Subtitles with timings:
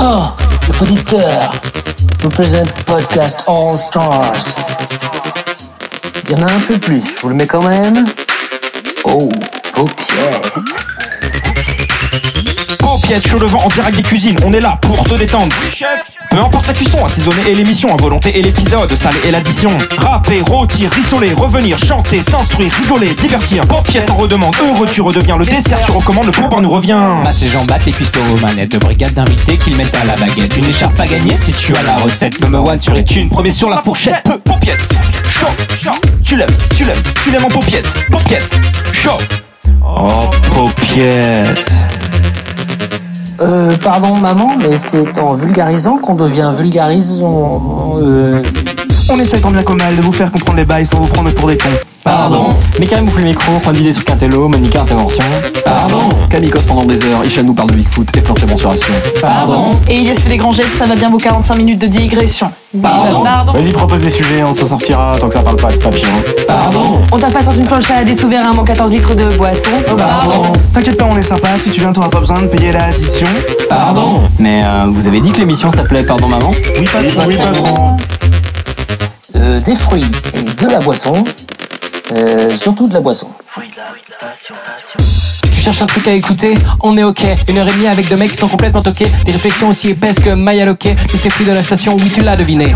[0.00, 0.26] Oh,
[0.68, 1.52] le poditeur
[2.20, 4.54] vous présente Podcast All Stars.
[6.24, 8.06] Il y en a un peu plus, je vous le mets quand même.
[9.04, 9.28] Oh,
[9.74, 10.54] paupiette.
[12.78, 15.54] Paupiette, chaud le vent en direct des cuisines, on est là pour te détendre.
[15.64, 19.30] Oui, chef peu importe la cuisson, assaisonner et l'émission, à volonté et l'épisode, saler et
[19.30, 19.70] l'addition.
[19.98, 23.66] Rapper, rôtir, rissoler, revenir, chanter, s'instruire, rigoler, divertir.
[23.66, 26.96] Paupiette, redemande, heureux, tu redeviens le dessert, tu recommandes, le pourboire nous revient.
[27.24, 30.16] Ah, ces gens battent les cuistots aux manettes de brigade d'invités qu'ils mettent à la
[30.16, 30.56] baguette.
[30.56, 32.40] Une écharpe à gagner si tu as la recette.
[32.40, 34.22] Number one sur les thunes, premier sur la fourchette.
[34.24, 34.88] Peu, paupiette,
[35.30, 35.46] chaud,
[35.80, 35.98] chaud.
[36.24, 37.88] Tu l'aimes, tu l'aimes, tu l'aimes en paupiette.
[38.10, 38.58] Paupiette,
[38.92, 39.18] chaud.
[39.82, 41.72] Oh, paupiette.
[43.40, 47.98] Euh, pardon maman, mais c'est en vulgarisant qu'on devient vulgarisant.
[48.00, 48.42] Euh...
[49.10, 51.30] On essaie tant bien qu'au mal de vous faire comprendre les bails sans vous prendre
[51.30, 51.68] pour des cons.
[52.04, 52.48] Pardon
[52.78, 55.24] Mais quand même vous le micro, point d'idée sur Quintello, Monica intervention.
[55.64, 58.92] Pardon Calicos pendant des heures, Isha nous parle de Bigfoot et plancher mensuration.
[59.20, 62.50] Pardon Et Ilias fait des grands gestes, ça va bien vos 45 minutes de digression.
[62.82, 66.12] Pardon Vas-y, propose des sujets, on s'en sortira tant que ça parle pas de papillon.
[66.46, 69.70] Pardon On t'a pas sorti une planche à des souverains en 14 litres de boisson.
[69.96, 73.26] Pardon T'inquiète pas, on est sympa, si tu viens, t'auras pas besoin de payer l'addition.
[73.68, 76.50] Pardon Mais euh, vous avez dit que l'émission s'appelait Pardon Maman?
[76.78, 77.96] Oui, pas trop, oui, pas trop.
[79.48, 80.04] Euh, des fruits
[80.34, 81.24] et de la boisson.
[82.12, 83.28] Euh, surtout de la boisson.
[85.42, 86.54] Tu cherches un truc à écouter?
[86.80, 87.22] On est ok.
[87.48, 89.06] Une heure et demie avec deux mecs qui sont complètement toqués.
[89.24, 90.96] Des réflexions aussi épaisses que Maya Loquet.
[91.08, 92.74] Tous ces fruits de la station, oui tu l'as deviné.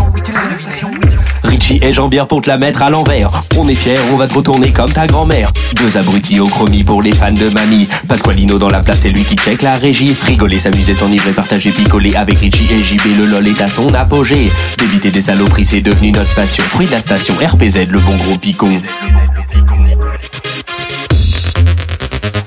[1.53, 3.29] Richie et Jean-Pierre pour te la mettre à l'envers.
[3.59, 5.51] On est fiers, on va te retourner comme ta grand-mère.
[5.75, 7.87] Deux abrutis au chromie pour les fans de mamie.
[8.07, 10.15] Pasqualino dans la place, c'est lui qui check la régie.
[10.25, 13.19] Rigoler, s'amuser, s'enivrer, partager, picoler avec Richie et JB.
[13.19, 14.51] Le lol est à son apogée.
[14.79, 16.63] D'éviter des saloperies, c'est devenu notre passion.
[16.63, 18.81] Fruit de la station, RPZ, le bon gros picon.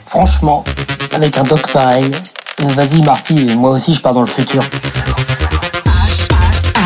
[0.05, 0.65] Franchement,
[1.15, 2.11] avec un doc pareil.
[2.59, 4.65] Vas-y Marty, moi aussi je pars dans le futur.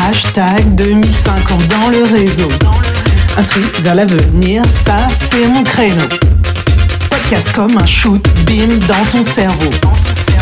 [0.09, 2.47] Hashtag 2050 dans le réseau.
[3.37, 6.07] Un truc vers l'avenir, ça c'est mon créneau.
[7.09, 9.69] Podcast comme un shoot, bim dans ton cerveau.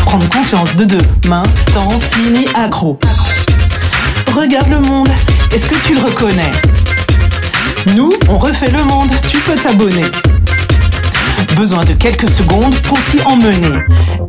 [0.06, 1.42] Prendre conscience de demain,
[1.74, 2.98] t'en finis accro.
[4.34, 5.10] Regarde le monde,
[5.52, 6.50] est-ce que tu le reconnais?
[7.94, 10.06] Nous, on refait le monde, tu peux t'abonner.
[11.56, 13.78] Besoin de quelques secondes pour t'y emmener.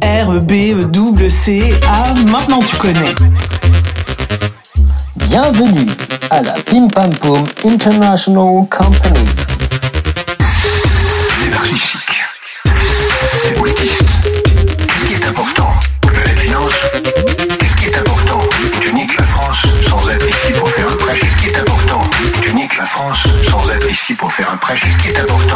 [0.03, 3.15] R, E, B, E, double C, A, maintenant tu connais.
[5.31, 5.87] Bienvenue
[6.29, 9.25] à la Pim Pam Poum International Company.
[11.39, 12.21] C'est narcissique.
[13.41, 14.03] C'est politiste.
[14.23, 15.69] Qu'est-ce qui est important
[16.03, 16.73] La finance
[17.59, 18.39] Qu'est-ce qui est important
[18.81, 21.19] Tu niques la France sans être ici pour faire un prêche.
[21.21, 22.01] Qu'est-ce qui est important
[22.41, 24.81] Tu niques la France sans être ici pour faire un prêche.
[24.81, 25.50] Qu'est-ce qui est important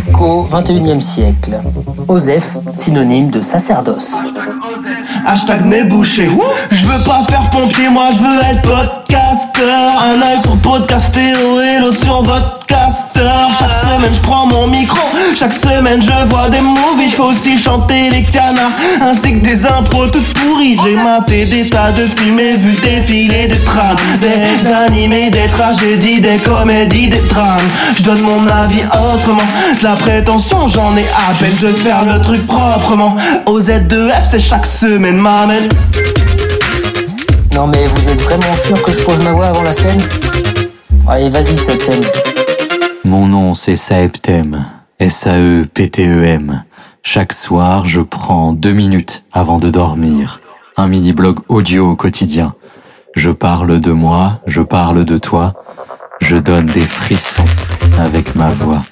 [0.00, 0.12] final.
[0.12, 1.60] Dico, 21e siècle.
[2.08, 4.10] Osef, synonyme de sacerdoce.
[5.26, 6.28] Hashtag nez bouché.
[6.28, 10.02] Ouh, Je veux pas faire pompier, moi je veux être podcasteur.
[10.02, 13.20] Un œil sur podcastéo et l'autre sur vodcaster.
[13.58, 17.10] Chaque semaine je prends mon micro, chaque semaine je vois des movies.
[17.10, 20.76] Fais aussi chanter les canards, ainsi que des impros toutes pourries.
[20.84, 23.96] J'ai maté des tas de films et vu défiler des trames.
[24.20, 27.58] Des animés, des tragédies, des comédies, des drames.
[27.96, 29.42] Je donne mon avis autrement.
[29.78, 31.52] De la prétention, j'en ai à peine.
[31.60, 33.16] Je faire le truc proprement.
[33.46, 35.68] Au Z2F, c'est chaque semaine, m'amène.
[37.54, 40.02] Non mais vous êtes vraiment sûr que je pose ma voix avant la scène?
[41.08, 42.02] Allez, vas-y, Septem.
[43.06, 44.64] Mon nom c'est Saeptem,
[44.98, 46.64] S-A-E-P-T-E-M.
[47.04, 50.40] Chaque soir, je prends deux minutes avant de dormir.
[50.76, 52.54] Un mini-blog audio au quotidien.
[53.14, 55.54] Je parle de moi, je parle de toi.
[56.20, 57.44] Je donne des frissons
[58.00, 58.82] avec ma voix.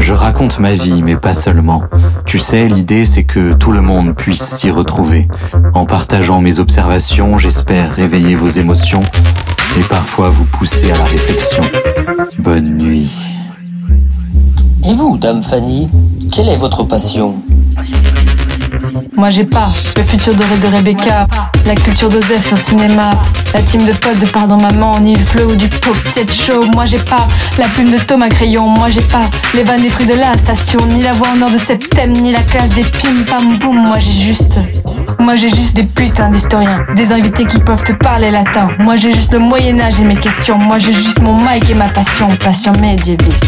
[0.00, 1.82] Je raconte ma vie, mais pas seulement.
[2.26, 5.28] Tu sais, l'idée c'est que tout le monde puisse s'y retrouver.
[5.72, 9.04] En partageant mes observations, j'espère réveiller vos émotions
[9.78, 11.64] et parfois vous pousser à la réflexion.
[12.38, 13.35] Bonne nuit.
[14.88, 15.88] Et vous, Dame Fanny,
[16.30, 17.34] quelle est votre passion
[19.16, 21.26] Moi j'ai pas le futur doré de Rebecca,
[21.66, 23.10] la culture d'Osef sur le cinéma,
[23.52, 26.64] la team de potes de Pardon Maman, ni le flow du pop tête show.
[26.72, 27.26] Moi j'ai pas
[27.58, 30.78] la plume de Thomas Crayon, moi j'ai pas les vannes des fruits de la station,
[30.86, 33.88] ni la voix en or de Septem, ni la classe des pim pam boum.
[33.88, 34.60] Moi j'ai juste,
[35.18, 38.68] moi j'ai juste des putains d'historiens, des invités qui peuvent te parler latin.
[38.78, 41.74] Moi j'ai juste le Moyen Âge et mes questions, moi j'ai juste mon mic et
[41.74, 43.46] ma passion, passion médiéviste.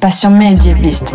[0.00, 1.12] Passion médiéviste.